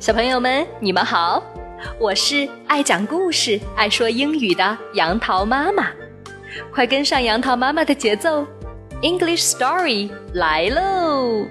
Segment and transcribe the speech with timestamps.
[0.00, 1.42] 小朋友们，你们好，
[1.98, 5.88] 我是爱讲故事、爱说英语的杨桃妈妈，
[6.72, 8.46] 快跟上杨桃妈妈的节奏
[9.02, 11.46] ，English Story 来喽！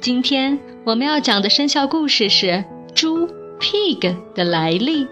[0.00, 2.64] 今天我们要讲的生肖故事是。
[3.64, 5.08] Pig 的来历，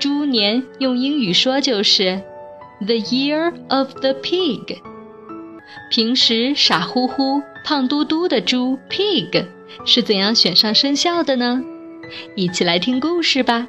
[0.00, 2.22] 猪年用英语说就是
[2.80, 4.78] the year of the pig。
[5.90, 9.46] 平时傻乎乎、胖嘟嘟的猪 pig
[9.84, 11.62] 是怎样选上生肖的呢？
[12.34, 13.68] 一起来听故事吧。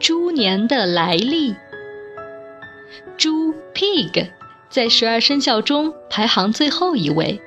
[0.00, 1.54] 猪年的来历，
[3.16, 4.26] 猪 pig
[4.68, 7.40] 在十二生肖中排行最后一位。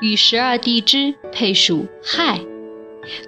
[0.00, 2.40] 与十二地支配属亥，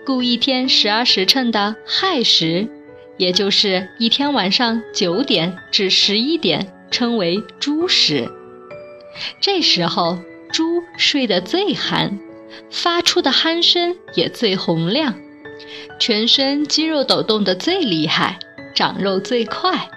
[0.04, 2.68] 故一天十二时辰的亥时，
[3.16, 8.28] 也就是一天晚上九点至十一点，称为猪时。
[9.40, 10.18] 这时候
[10.52, 12.18] 猪睡得最酣，
[12.70, 15.14] 发出的鼾声也最洪亮，
[15.98, 18.38] 全身肌肉抖动得最厉害，
[18.74, 19.88] 长肉最快。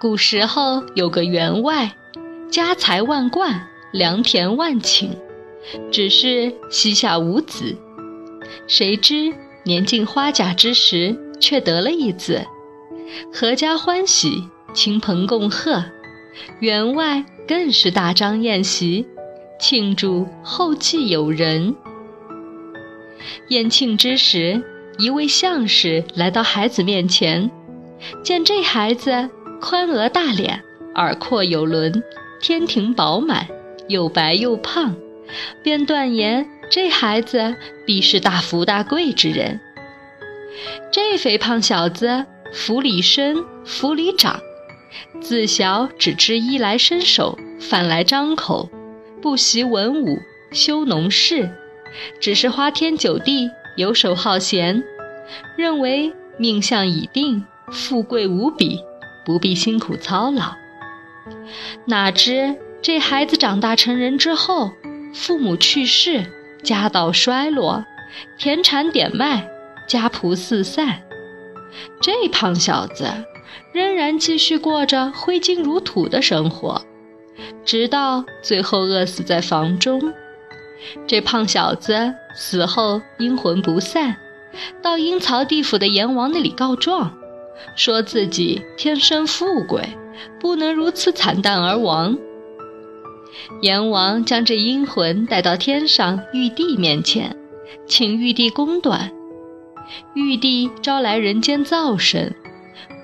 [0.00, 1.96] 古时候有个员外，
[2.50, 3.68] 家财万贯。
[3.94, 5.10] 良田万顷，
[5.92, 7.76] 只是膝下无子。
[8.66, 12.44] 谁知年近花甲之时，却得了一子，
[13.32, 15.84] 阖家欢喜，亲朋共贺。
[16.58, 19.06] 员外更是大张宴席，
[19.60, 21.76] 庆祝后继有人。
[23.50, 24.60] 宴庆之时，
[24.98, 27.48] 一位相士来到孩子面前，
[28.24, 30.60] 见这孩子宽额大脸，
[30.96, 32.02] 耳廓有轮，
[32.40, 33.46] 天庭饱满。
[33.88, 34.94] 又白又胖，
[35.62, 39.60] 便断言这孩子必是大富大贵之人。
[40.92, 44.40] 这肥胖小子府里生，府里长，
[45.20, 48.70] 自小只知衣来伸手，饭来张口，
[49.20, 50.18] 不习文武，
[50.52, 51.50] 修农事，
[52.20, 54.84] 只是花天酒地，游手好闲，
[55.56, 58.80] 认为命相已定，富贵无比，
[59.24, 60.54] 不必辛苦操劳。
[61.86, 62.56] 哪知？
[62.84, 64.72] 这孩子长大成人之后，
[65.14, 66.30] 父母去世，
[66.62, 67.82] 家道衰落，
[68.36, 69.48] 田产点卖，
[69.88, 71.00] 家仆四散。
[72.02, 73.06] 这胖小子
[73.72, 76.84] 仍然继续过着挥金如土的生活，
[77.64, 80.12] 直到最后饿死在房中。
[81.06, 84.16] 这胖小子死后阴魂不散，
[84.82, 87.16] 到阴曹地府的阎王那里告状，
[87.76, 89.88] 说自己天生富贵，
[90.38, 92.18] 不能如此惨淡而亡。
[93.60, 97.36] 阎王将这阴魂带到天上玉帝面前，
[97.86, 99.12] 请玉帝公断。
[100.14, 102.34] 玉帝招来人间灶神，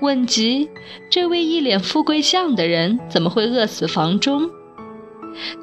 [0.00, 0.68] 问及
[1.10, 4.50] 这位一脸富贵相的人怎么会饿死房中？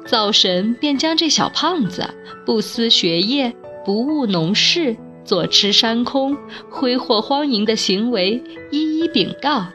[0.06, 2.08] 灶神便将这小胖子
[2.46, 3.54] 不思学业、
[3.84, 6.36] 不务农事、坐吃山空、
[6.70, 9.66] 挥霍荒淫的行为一一禀告。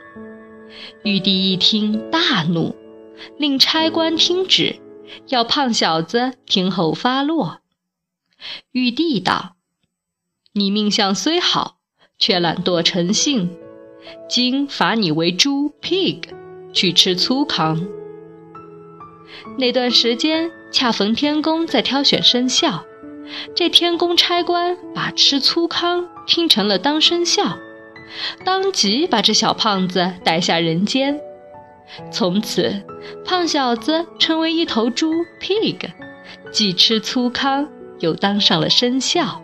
[1.03, 2.75] 玉帝一听大怒，
[3.37, 4.75] 令差官听旨。
[5.27, 7.59] 要胖小子听候发落。
[8.71, 9.55] 玉帝道
[10.53, 11.77] ：“你命相虽好，
[12.17, 13.55] 却懒惰成性，
[14.29, 16.23] 今罚你为猪 （pig），
[16.73, 17.87] 去吃粗糠。”
[19.57, 22.85] 那段时间恰逢天宫在挑选生肖，
[23.55, 27.57] 这天宫差官把吃粗糠听成了当生肖，
[28.45, 31.19] 当即把这小胖子带下人间。
[32.11, 32.83] 从此，
[33.25, 35.77] 胖小子成为一头猪 （pig），
[36.51, 37.67] 既吃粗糠，
[37.99, 39.41] 又当上了生肖。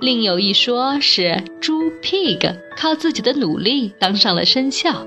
[0.00, 5.06] 另有一说是猪 （pig） 靠自己的努力当上了生肖。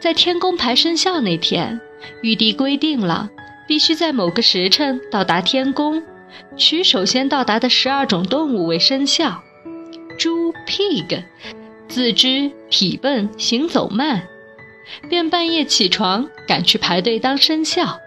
[0.00, 1.80] 在天宫排生肖那天，
[2.22, 3.30] 玉帝规定了，
[3.68, 6.02] 必须在某个时辰到达天宫，
[6.56, 9.42] 取首先到达的十二种动物为生肖。
[10.18, 11.22] 猪 （pig）
[11.88, 14.26] 自知体笨，行走慢。
[15.08, 17.98] 便半夜起床，赶去排队当生肖。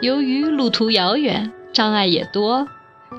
[0.00, 2.66] 由于路途遥远，障碍也多，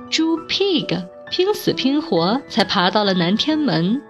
[0.10, 4.02] 猪 pig 拼死拼活才爬到了南天门。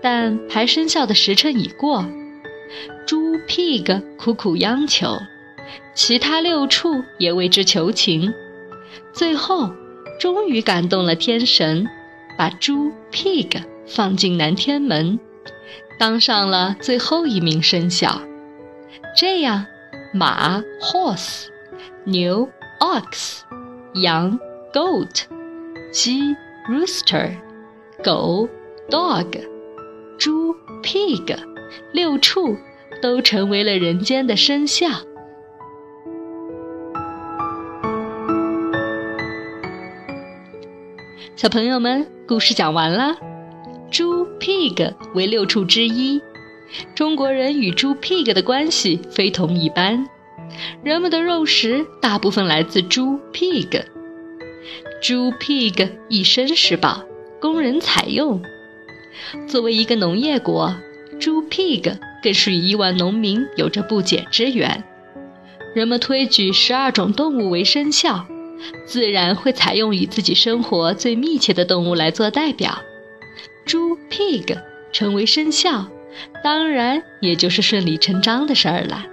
[0.00, 2.04] 但排生肖的时辰已过，
[3.06, 5.18] 猪 pig 苦苦央求，
[5.94, 8.32] 其他六畜也为之求情，
[9.12, 9.70] 最后
[10.18, 11.86] 终于感动了天神，
[12.38, 15.20] 把猪 pig 放进南天门。
[15.98, 18.20] 当上了最后一名生肖，
[19.16, 19.66] 这样
[20.12, 21.46] 马 horse、
[22.04, 22.48] 牛
[22.80, 23.40] ox，
[23.94, 24.38] 羊
[24.72, 25.24] goat，
[25.90, 26.36] 鸡
[26.68, 27.30] rooster，
[28.04, 28.46] 狗
[28.90, 29.40] dog，
[30.18, 31.36] 猪 pig，
[31.92, 32.56] 六畜
[33.00, 34.88] 都成为了人间的生肖。
[41.34, 43.35] 小朋友们，故事讲完了。
[44.46, 46.22] Pig 为六畜之一，
[46.94, 50.06] 中国人与猪 pig 的关系非同一般。
[50.84, 53.82] 人们的肉食大部分来自猪 pig。
[55.02, 57.02] 猪 pig 一生食饱，
[57.40, 58.40] 供人采用。
[59.48, 60.76] 作为一个农业国，
[61.18, 64.84] 猪 pig 更是与亿万农民有着不解之缘。
[65.74, 68.24] 人们推举十二种动物为生肖。
[68.86, 72.78] 自然会采用与自己生活最密切的动物来做代表，
[73.66, 74.56] 猪 pig
[74.92, 75.84] 成为生肖，
[76.42, 79.04] 当然也就是顺理成章的事儿了。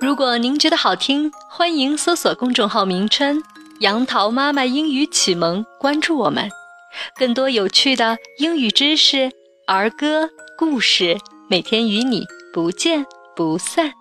[0.00, 3.40] 如果您觉得好听，欢迎搜索公众号名称。
[3.80, 6.48] 杨桃妈妈英语启蒙，关注我们，
[7.16, 9.30] 更多有趣的英语知识、
[9.68, 11.18] 儿歌、故事，
[11.50, 13.04] 每天与你不见
[13.34, 13.92] 不散。